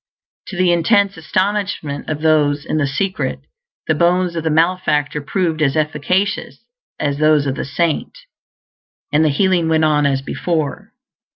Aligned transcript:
To 0.47 0.57
the 0.57 0.71
intense 0.71 1.15
astonishment 1.15 2.09
of 2.09 2.21
those 2.21 2.65
in 2.65 2.77
the 2.79 2.87
secret, 2.87 3.37
the 3.87 3.93
bones 3.93 4.35
of 4.35 4.43
the 4.43 4.49
malefactor 4.49 5.21
proved 5.21 5.61
as 5.61 5.77
efficacious 5.77 6.65
as 6.99 7.19
those 7.19 7.45
of 7.45 7.53
the 7.53 7.65
saint; 7.65 8.17
and 9.13 9.23
the 9.23 9.29
healing 9.29 9.69
went 9.69 9.85
on 9.85 10.07
as 10.07 10.23
before. 10.23 10.91